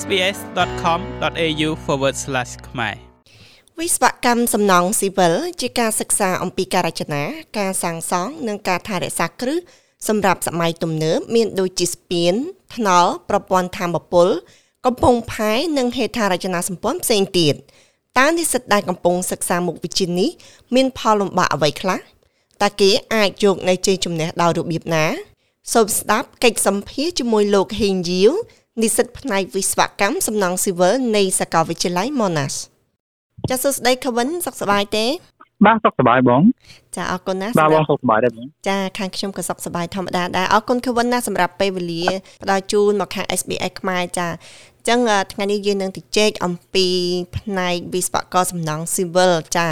[0.00, 1.68] sbs.com.au/
[2.68, 2.96] ខ្មែរ
[3.78, 7.22] វិស្វកម្មសំណង់ស៊ីវិលជាការសិក្សាអំពីការរចនា
[7.58, 9.58] ការសាងសង់និងការថែរក្សាគ្រឹះ
[10.08, 12.34] សម្រាប់សម័យទំនើបមានដូចជាស្ពាន
[12.74, 14.28] ថ្នល់ប្រព័ន្ធធម្មពល
[14.86, 17.54] កំពង់ផែនិងហេដ្ឋារចនាសម្ព័ន្ធផ្សេងទៀត
[18.18, 20.30] តើនិស្សិតដែលកំពុងសិក្សាមុខវិជ្ជានេះ
[20.74, 22.00] មានផលលំបាកអ្វីខ្លះ
[22.62, 25.06] តើគេអាចយកនៅជ័យជំនះដោយរបៀបណា
[25.72, 28.32] សូមស្ដាប់កិច្ចសម្ភាសជាមួយលោកហេងយៀវ
[28.82, 32.58] និស្សិតផ្នែកវិស្វកម្មសំណង់ស៊ីវិលនៃសាកលវិទ្យាល័យ Monash
[33.50, 35.06] ចាសសួស្តីខវិនសុខសប្បាយទេ
[35.66, 36.42] បាទសុខសប្បាយបង
[36.96, 42.04] ចាអរគុណណាស់បាទបងសុខសប្បាយដែរបងចាខាងខ្ញុំក៏សុខសប្បាយធម្មតាដែរអរគុណខវិនណាស់សម្រាប់ពេលវេលា
[42.42, 45.00] ផ្ដល់ជូនមកខាង SBS ខ្មែរចាអញ្ចឹង
[45.32, 46.86] ថ្ងៃនេះយើងនឹងទៅជែកអំពី
[47.36, 49.66] ផ្នែកវិស្វករសំណង់ស៊ីវិលចា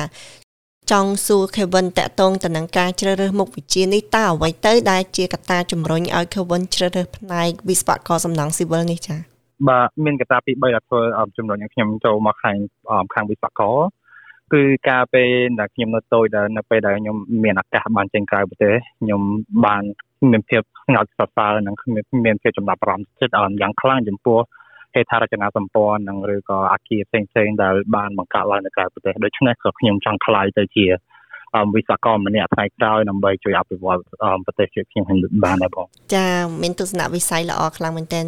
[0.93, 9.19] ចង់សួរ Kevin តកតងទៅនឹងការជ្រើសរើសមុខវិជ្ជានេះតើអ្វីទៅដែលជាកត្តាជំរុញឲ្យ Kevin ជ្រើសរើសផ្នែកវិស្វករសំណង់ស៊ីវិលនេះចា៎
[9.69, 11.01] បាទមានកត្តាពីរបីដែលធ្វើ
[11.37, 12.57] ជំរុញឲ្យខ្ញុំចូលមកខាង
[13.15, 13.77] ខាងវិស្វករ
[14.53, 15.31] គឺការពេល
[15.61, 19.21] ដែលខ្ញុំនៅតូចដែលនៅពេលដែលខ្ញុំមានឱកាសបានចេញក្រៅប្រទេសខ្ញុំ
[19.65, 19.83] បាន
[20.33, 21.75] មានភាពស្ងើចសរសើរនិង
[22.25, 24.39] មានភាពចំណាប់អារម្មណ៍ចិត្តយ៉ាងខ្លាំងចំពោះ
[24.97, 30.87] ហេដ្ឋារចនាសម្ព័ន្ធនិងឬក៏អាគារផ្សេងផ្សេងដែលបានបង្កើតឡើងនៅក្រៅប្រទេសដូច្នេះក៏ខ្ញុំចង់ខ្លាយទៅជា
[31.75, 33.99] វិស្វករម្នាក់ផ្នែកក្រោយដើម្បីជួយអភិវឌ្ឍ
[34.45, 35.05] ប្រទេសជាតិខ្ញុំ
[35.45, 35.87] បានដែរបង
[36.17, 36.29] ចា
[36.63, 38.27] មានទស្សនវិស័យល្អខ្លាំងមែនទែន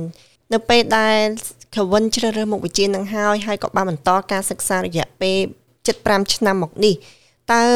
[0.52, 1.18] នៅពេលដែល
[1.76, 5.36] កវិនជ្រើសរើសមុខវិជ្ជានឹងហើយហើយក៏បានបន្តការសិក្សារយៈពេល
[5.84, 6.94] 75ឆ្នាំមកនេះ
[7.54, 7.66] តើ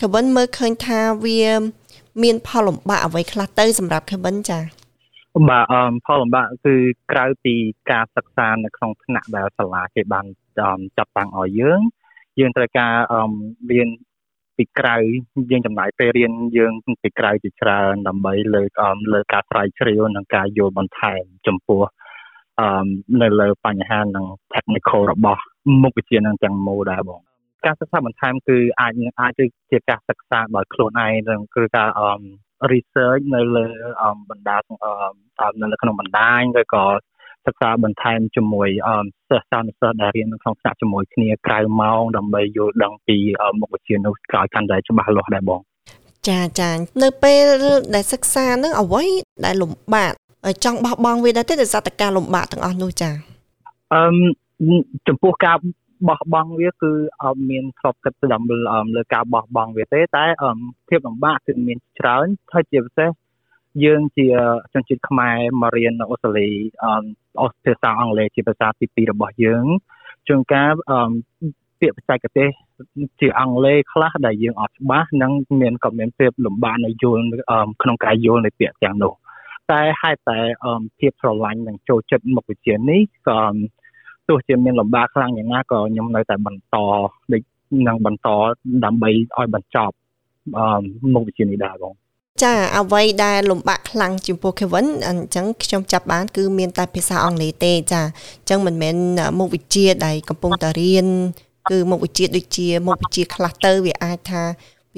[0.00, 1.42] កវិនមើលឃើញថាវា
[2.22, 4.62] មានផលលំបាកអ្វីខ្លះទៅសម្រាប់កវិនចា៎
[5.46, 6.74] បាទអឺផលលំបាកគឺ
[7.12, 7.54] ក្រៅពី
[7.90, 10.26] ការសិក្សានៅក្នុងថ្នាក់ដែលសាលាគេបាន
[10.58, 11.80] ចាត់តាំងឲ្យយើង
[12.38, 13.22] យើងត្រូវការអឺ
[13.72, 13.88] រៀន
[14.56, 14.96] ពីក្រៅ
[15.50, 16.72] យើងចំណាយពេលរៀនយើង
[17.02, 21.82] ពីក្រៅជាច្រើនដើម្បីលើកលើការស្រាវជ្រាវនិងការយល់បន្ថែមចំពោះ
[22.60, 22.86] អឺ
[23.22, 25.42] នៅលើបញ្ហានិង technical របស់
[25.82, 27.20] មុខវិជ្ជានឹងទាំងមូលដែរបង
[27.66, 29.32] ការសិក្សាបន្ថែមគឺអាចអាច
[29.70, 32.08] ជាការសិក្សាដោយខ្លួនឯងនិងគឺការអឺ
[32.72, 33.66] research នៅលើ
[34.30, 34.58] បណ្ដា
[35.72, 36.84] នៅក្នុងបណ្ដាញឬក៏
[37.46, 38.68] សិក្សាបន្ថែមជាមួយ
[39.30, 43.16] សិស្សសាស្ត្រសិស្សដែលរៀននៅក្នុងថ្នាក់ជាមួយគ្នាក្រៅម៉ោងដើម្បីយល់ដឹងពី
[43.60, 45.60] មុខវិជ្ជានោះក្រោយកាន់តែច្បាស់លាស់ដែរបង
[46.28, 46.70] ចាចា
[47.02, 47.44] នៅពេល
[47.94, 49.04] ដែលសិក្សានឹងអ្វី
[49.44, 50.12] ដែលលំបាក
[50.64, 53.10] ចង់បោះបង់វាដែរទេដោយសារតែការលំបាកទាំងអស់នោះចា
[53.94, 54.00] អឺ
[55.08, 55.56] ចំពោះការ
[56.08, 56.92] បោះបង់វាគឺ
[57.22, 58.26] អត់មានធ្លាប់គិតទៅ
[58.96, 60.24] លើការបោះបង់វាទេ តែ
[60.88, 63.10] ភាពលំបាកគឺមានច្រើនហើយជាពិសេស
[63.84, 64.26] យើងជា
[64.72, 66.48] ជនជាតិខ្មែរមករៀននៅអូស្ត្រាលី
[67.40, 69.64] អឺភាសាអង់គ្លេសជាភាសាទី2របស់យើង
[70.28, 70.72] ជួនកាល
[71.80, 72.48] ពាក្យបច្ចេកទេស
[73.20, 77.24] ជាអង់គ្លេសខ្លះដែលយើងអត់ច្បាស់និងមានក៏មានភាពលំបាកនៅយល់
[77.82, 79.12] ក្នុងការយល់នៃពាក្យទាំងនោះ
[79.70, 80.38] តែហេតុតែ
[80.98, 83.40] ភាពស្រឡាញ់និងចូលចិត្តមុខវិជ្ជានេះក៏
[84.28, 86.76] ទោះជាមានលំបាកខ្លាំងយ៉ាងណាក៏ខ្ញុំនៅតែបន្ត
[87.32, 87.42] ដូច
[87.86, 88.28] នឹងបន្ត
[88.84, 89.94] ដើម្បីឲ្យបញ្ចប់
[90.58, 90.80] អឺ
[91.14, 91.94] មុខវិជ្ជានេះដែរបង
[92.42, 98.96] ចាអ្វីដែលលំបាកខ្លាំងចំពោះ Kevin អញ្ចឹងខ្ញុំចាប់បាន គឺមានតែភាសាអង់គ្លេសទេចាអញ្ចឹងមិនមែន
[99.38, 101.06] មុខវិជ្ជាដែលកំពុងតែរៀន
[101.70, 104.42] គឺមុខវិជ្ជាដូចជាមុខវិជ្ជាខ្លះទៅវាអាចថា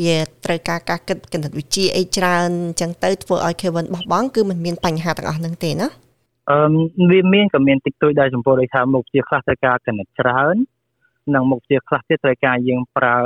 [0.00, 5.88] វាត្រូវការការគិតគណិតវិទ្យាអីច្រើនអញ្ចឹងទៅធ្វើឲ្យ Kevin បោះបង់គឺมันមានបញ្ហាទាំងអស់ហ្នឹងទេណា
[6.48, 6.58] អឺ
[7.10, 10.56] វាមានក៏មានតិចតួចដែរចំពោះដូចថាមុខវិជ្ជាខ្លះត្រូវការគណិតច្រើន
[11.34, 13.16] និងមុខវិជ្ជាខ្លះទៀតត្រូវការយើងប្រើ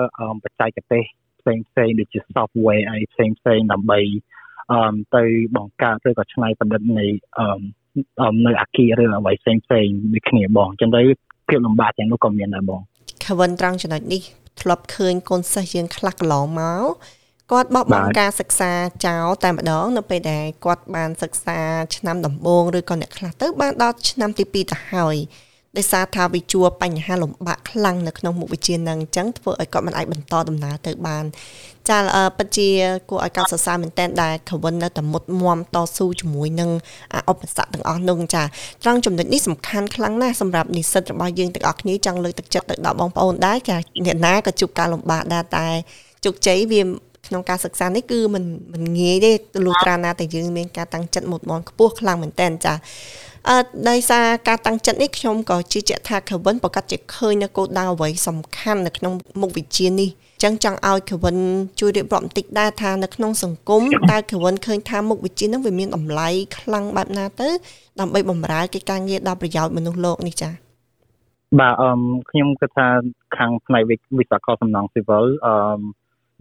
[0.43, 1.05] បច្ចេកទេស
[1.41, 4.01] ផ្សេងផ្សេងដូចជា software អីផ្សេងផ្សេងដើម្បី
[4.73, 5.25] អឺទៅ
[5.57, 7.05] បង្កើតឬក៏ច្នៃប្រឌិតនៃ
[7.39, 11.01] អឺនៅអាគារឬអ្វីផ្សេងផ្សេងដូចគ្នាបងចឹងទៅ
[11.49, 12.81] ភាពលំបាកទាំងនោះក៏មានដែរបង
[13.27, 14.23] ខវិនត្រង់ចំណុចនេះ
[14.61, 16.93] ធ្លាប់ឃើញកូនសិស្សយើងខ្លះកន្លងមក
[17.53, 18.73] គាត់បោះបង់ការសិក្សា
[19.07, 21.59] ចោលតែម្ដង នៅពេលដែលគាត់បានសិក្សា
[21.97, 25.17] ឆ្នាំដំបូងឬក៏អ្នកខ្លះទៅបានដល់ឆ្នាំទី2ទៅហើយ
[25.79, 31.25] ដោយសារថាវាជួបបញ្ហាលំបាកខ្លាំងនៅក្នុងមុខវិជ្ជានឹងអញ្ចឹងធ្វើឲ្យគាត់មិនអាចបន្តដំណើរទៅបាន
[31.91, 31.99] ចា
[32.37, 32.69] ពិតជា
[33.11, 36.71] គួរឲ្យកោតសរសើរមែនទែនដែលខវិននៅតែមុតមមតស៊ូជាមួយនឹង
[37.31, 38.43] ឧបសគ្គទាំងអស់នោះចា
[38.83, 45.69] ត្រង់ចំណុចនេះសំខាន់ខ្លាំងណាស់សម្រាប់និស្សិតរបស់យើងទាំងអស់គ្នាចង់លើកទឹកចិត្តទៅដល់បងប្អូនដែរចាអ្នកណាក៏ជួបការលំបាកដែរតែ
[46.25, 46.83] ជោគជ័យវា
[47.28, 48.44] ក្នុងការសិក្សានេះគឺมัน
[48.74, 49.32] มันងាយទេ
[49.66, 52.74] លុះត្រាណាតែយើងមានការតាំងចិត្តមុតមមខ្ពស់ខ្លាំងមែនតើចា
[53.50, 53.58] អឺ
[53.90, 60.10] ដោយសារការតាំងចិត្តនេះខ្ញុំក៏ជឿជាក់ថា Kevin ប្រកាសជាឃើញនៅគោលដៅអ្វីសំខាន់នៅក្នុងមុខវិជ្ជានេះ
[60.44, 61.38] ចឹងចង់ឲ្យ Kevin
[61.80, 63.82] ជួយរៀបរាប់បន្តិចដែរថានៅក្នុងសង្គម
[64.12, 67.50] តើ Kevin ឃើញថាមុខវិជ្ជានឹងវាមានតម្លៃខ្លាំងបែបណាទៅ
[68.00, 70.54] ដើម្បីបម្រើកិច្ចការងារដល់ប្រយោជន៍មនុស្សលោកនេះចា៎
[71.60, 71.92] បាទអឺ
[72.30, 72.88] ខ្ញុំគិតថា
[73.38, 75.54] ខាងផ្នែកវិស្វករសំណង់ស៊ីវិលអឺ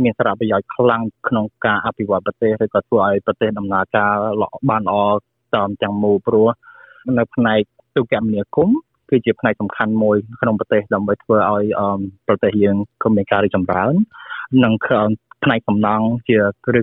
[0.03, 4.97] មានសារៈប្រយោជន៍ខ្លាំងក្នុងការអភិវឌ្ឍប្រទេសឬក៏ធ្វើឲ្យប្រទេសដំណើរការល្អបានល្អ
[5.55, 6.47] តាមទាំងមូលព្រោះ
[7.17, 7.61] នៅផ្នែក
[7.95, 8.77] ទូកមនាគមន៍
[9.09, 11.63] គឺជាផ្នែកសំខាន់មួយក្នុងប្រទេសដើម្បីធ្វើឲ្យ
[12.27, 13.93] ប្រទេសយើងក៏មានការរីកចម្រើន
[14.63, 14.73] និង
[15.43, 16.37] ផ្នែកសំណង់ជា
[16.77, 16.79] ឬ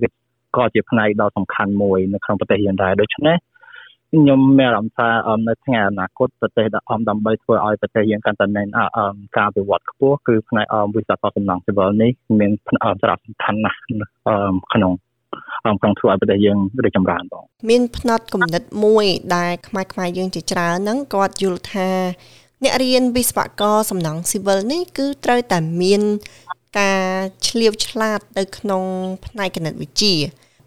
[0.56, 3.36] ក៏ជាផ្នែកដ៏សំខាន់មួយនៅក្នុងប្រទេសយើងដែរដូច្នេះ
[4.14, 5.08] ខ្ញុំមានអារម្មណ៍ថា
[5.48, 8.66] នៅថ្ងៃអនាគតប្រទេសដែលអមដើម្បីធ្វើឲ្យប្រទេសយើងកាន់តែមាន
[9.38, 12.10] ការវិវត្តខ្ពស់គឺផ្នែកវិស័យសំណង់ស៊ីវិលនេះ
[12.40, 12.52] មាន
[13.00, 13.78] សារៈសំខាន់ណាស់
[14.74, 14.92] ក្នុង
[15.80, 19.04] ក្នុងធ្វើឲ្យប្រទេសយើងរីកចម្រើនបងមានផ្នត់គំនិតមួយ
[19.36, 21.88] ដែលខ្មែរខ្មែរយើងជាច្រើនហ្នឹងគាត់យល់ថា
[22.62, 26.02] អ្នករៀនវិស្វករសំណង់ស៊ីវិលនេះគឺត្រូវតែមាន
[26.78, 27.02] ការ
[27.48, 28.82] ឆ្លៀវឆ្លាតទៅក្នុង
[29.26, 30.14] ផ្នែកគណិតវិទ្យា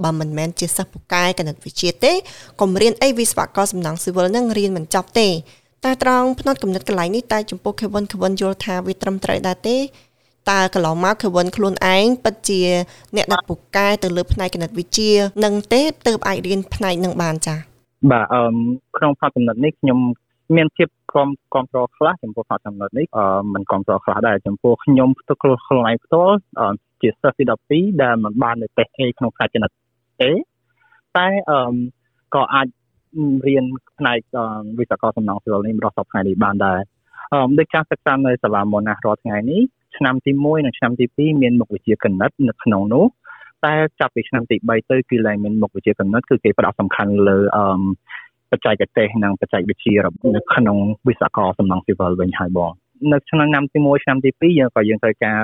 [0.04, 2.14] បើមិនមែនជាសិស្សពូកែគណិតវិទ្យាទេ
[2.62, 5.28] កុំរៀនអីវិស្វករសំណង់ស៊ីវិលនឹងរៀនមិនចប់ទេ
[5.84, 9.78] តែត្រង់ផ្នត់កំណត់កន្លែងនេះតែចំពោះ Kevin Kevin យល់ថាវាត្រឹមត្រូវដែរទេ
[10.52, 12.62] តើកន្លងមក Kevin ខ្លួនឯងពិតជា
[13.16, 15.12] អ្នកដែលពូកែទៅលើផ្នែកគណិតវិទ្យា
[15.44, 17.60] នឹងទេទើបអាចរៀនផ្នែកនឹងបានចា៎
[18.12, 18.42] បាទអឺ
[18.98, 20.00] ក្នុងផ្នត់កំណត់នេះខ្ញុំ
[20.56, 26.36] មានភាពគ្រប់គ្រប់គ្រងខ្លះចំពោះផ្នត់កំណត់នេះអឺមិនគ្រប់គ្រងខ្លះដែរចំពោះខ្ញុំផ្ទាល់ខ្លួនឯងផ្ទាល់
[27.02, 29.72] ជាសិស្សទី12ដែលមិនបាននៅទេអេក្នុងផ្នែកគណិត
[30.22, 30.32] ទេ
[31.18, 31.76] តែអឺ
[32.36, 32.68] ក៏អាច
[33.48, 33.66] រៀន
[34.00, 34.20] ផ្នែក
[34.80, 36.80] វិស្វករសំណង់ស៊ីវិលនេះរបស់សពថ្ងៃនេះបានដែរ
[37.34, 39.62] អឺដូចការសិក្សានៅសាលាមណាស់រាល់ថ្ងៃនេះ
[39.98, 43.06] ឆ្នាំទី1និងឆ្នាំទី2មានមុខវិជ្ជាគណិតនៅក្នុងនោះ
[43.66, 47.64] តែចាប់ពីឆ្នាំទី3ទៅគឺឡើងមានមុខវិជ្ជាគណិតគឺគេផ្ដោតសំខាន់លើអឺ
[48.52, 49.96] បច្ចេកទេសនិងបច្ចេកវិទ្យា
[50.36, 50.78] នៅក្នុង
[51.08, 52.72] វិស្វករសំណង់ស៊ីវិលវិញហើយបង
[53.12, 55.38] នៅឆ្នាំទី1ឆ្នាំទី2យើងក៏យើងត្រូវការ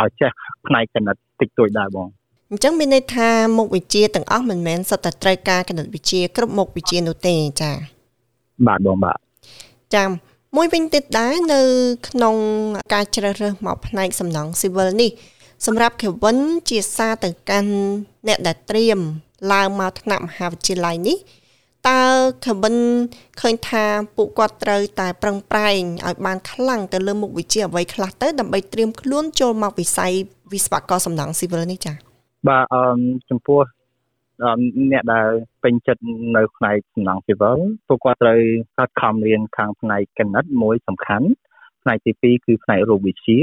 [0.00, 0.30] ឲ្យចេះ
[0.66, 2.08] ផ្នែកគណិតតិចតួចដែរបង
[2.54, 3.28] អញ្ចឹងមានន័យថា
[3.58, 7.76] មុខវិជ្ជាទាំងអស់មិនមែនសុទ្ធតែត្រូវការគណិតវិទ្យាគ្រប់មុខវិជ្ជានោះទេចា៎
[8.66, 9.18] បាទបងបាទ
[9.94, 10.10] ចាំ
[10.56, 11.60] មួយវិញទៀតដែរនៅ
[12.08, 12.36] ក្នុង
[12.94, 15.10] ការជ្រើសរើសមកផ្នែកសំណង់ស៊ីវិលនេះ
[15.66, 16.38] សម្រាប់ Kevin
[16.70, 17.72] ជាសារទៅកាន់
[18.26, 18.98] អ្នកដែលត្រៀម
[19.52, 21.18] ឡើងមកថ្នាក់មហាវិទ្យាល័យនេះ
[21.88, 22.02] តើ
[22.44, 22.78] Kevin
[23.40, 23.84] ឃើញថា
[24.16, 30.12] ពួកគាត់ត្រូវតែប្រឹងប្រែងឲ្យបានខ្លាំងទៅលើមុខវិជ្ជាអ្វីខ្លះទៅដើម្បីត្រៀមខ្លួនចូលមកវិស័យ
[30.52, 32.13] វិស្វករសំណង់ស៊ីវិលនេះចា៎
[32.48, 32.82] បាទអឺ
[33.30, 33.60] ចំពោះ
[34.92, 35.28] អ្នកដែល
[35.62, 36.02] ពេញចិត្ត
[36.36, 37.58] នៅផ្នែកសំណង់ស៊ីវិល
[37.88, 38.40] ពួកគាត់ត្រូវ
[38.78, 41.28] កាត់ខំរៀនខាងផ្នែកគណិតមួយសំខាន់
[41.82, 43.40] ផ្នែកទី2គឺផ្នែករូបវិទ្យា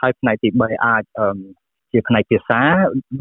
[0.00, 1.02] ហើយផ្នែកទី3អាច
[1.92, 2.60] ជាផ្នែកភាសា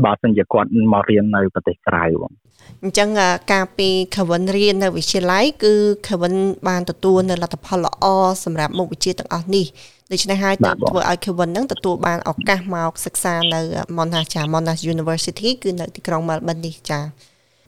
[0.05, 2.33] បើសិនជាគាត់មករៀននៅប្រទេសក្រៅបង
[2.83, 3.09] អញ្ចឹង
[3.51, 5.73] ការពី Kevin រៀននៅវិទ្យាល័យគឺ
[6.07, 6.35] Kevin
[6.67, 8.05] បានទទួលនៅលទ្ធផលល្អ
[8.45, 9.65] សម្រាប់មុខវិជ្ជាទាំងអស់នេះ
[10.11, 13.61] ដូច្នេះហើយទើបធ្វើឲ្យ Kevin នឹងទទួលបានឱកាសមកសិក្សានៅ
[13.97, 16.99] Monash ចា Monash University គឺនៅទីក្រុង Melbourne នេះចា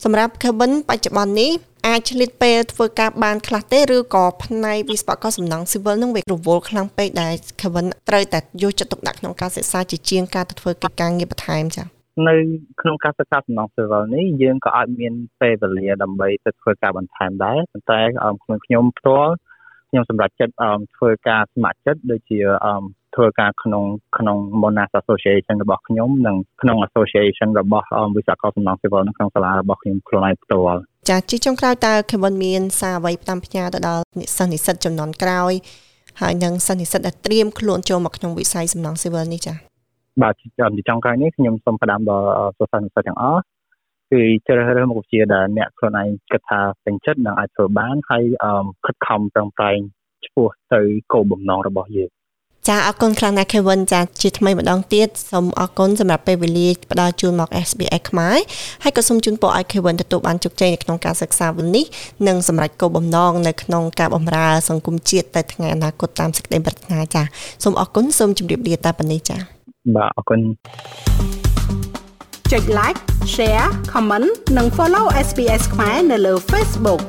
[0.04, 1.51] សម្រាប់ Kevin បច្ចុប្បន្ននេះ
[1.88, 11.88] អាចឆ្លៀតពេលធ្វើការបានខ្លះទេឬក៏ផ្នែកវិស្វករសំណង់ស៊ីវិលនឹងវារវល់ខ្លាំងពេកដែល Kevin ត្រូវតែយកចិត្តទុកដាក់ក្នុងការសិក្សាជាជាងការទៅធ្វើកិច្ចការងារបន្ថែមចា៎
[12.28, 12.36] នៅ
[12.81, 18.00] ក្នុងការសិក្សាសំណង់ស៊ីវិលនេះយើងក៏អាចមានពេលវេលាដើម្បីទៅធ្វើការបន្ថែមដែរប៉ុន្តែ
[18.44, 19.31] ខ្ញុំខ្ញុំផ្ទាល់
[19.89, 20.54] ខ្ញុំសម្រេចចិត្ត
[20.98, 22.39] ធ្វើការស្ម័គ្រចិត្តដូចជា
[23.16, 23.83] ធ្វើការក្នុង
[24.18, 35.53] ក្នុង Monash Association របស់ខ្ញុំនិងក្នុង Association របស់វិស្វករសំណង់ស៊ីវិលនៅក្នុងសាលារបស់ខ្ញុំខ្លួនឯងផ្ទាល់ ចាជាចុងក្រោយតើ Kevin មានសារអ្វីផ្ដាំផ្ញើទៅដល់និស្សិតនិស្សិតចំនួនក្រោយ
[36.21, 39.53] ហើយនិងសិស្សនិស្សិតដែលត្រៀមខ្លួនចូលមកក្នុងវិស័យសំណង់ស៊ីវិលនេះចា
[40.21, 40.48] បាទជា
[40.89, 42.27] ចុងក្រោយនេះខ្ញុំសូមផ្ដាំដល់
[42.59, 43.42] សិស្សនិស្សិតទាំងអស់
[44.12, 48.23] គឺជ្រើសរើសមុខវិជ្ជាដែលអ្នកខ្លួនឯងគិតថាពេញចិត្តនិងអាចធ្វើបានហើយ
[48.85, 49.80] ខិតខំប្រឹងប្រែង
[50.25, 50.81] ឆ្ពោះទៅ
[51.14, 52.11] គោលបំណងរបស់យើង
[52.69, 58.37] ចាអរគុណខ្លាំងណាស់ Kevin ចាជាថ្មីម្ដងទៀតសូមអរគុណសម្រាប់ពេលវេលាផ្ដល់ជូនមក SBS ខ្មែរ
[58.83, 61.85] ហើយក៏សូមជូនពរឲ្យ Kevin ទទួលបានជោគជ័យនៅក្នុងការសិក្សាវិញនេះ
[62.27, 67.23] និងសម្រេចគោលបំណងនៅក្នុងការបម្រើសង្គមជាតិទៅថ្ងៃអនាគតតាមសេចក្តីប្រាថ្នាចា
[67.63, 69.37] សូមអរគុណសូមជម្រាបលាតែប៉ុណ្ណេះចា
[69.95, 70.39] បាទអរគុណ
[72.51, 72.99] ចុច like
[73.33, 74.27] share comment
[74.57, 77.01] និង follow SBS ខ្មែរនៅលើ Facebook